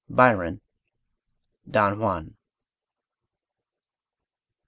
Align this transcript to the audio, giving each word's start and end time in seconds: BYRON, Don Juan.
BYRON, 0.09 0.61
Don 1.69 1.99
Juan. 1.99 2.35